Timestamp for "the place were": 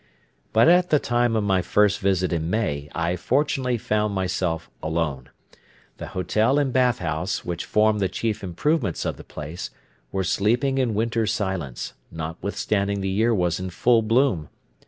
9.17-10.23